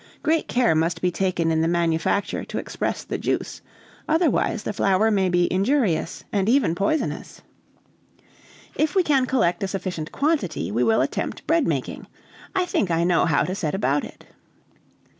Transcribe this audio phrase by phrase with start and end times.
[0.23, 3.61] Great care must be taken in the manufacture to express the juice,
[4.09, 7.41] otherwise the flour may be injurious and even poisonous.
[8.73, 12.07] "If we can collect a sufficient quantity, we will attempt bread making.
[12.55, 14.25] I think I know how to set about it."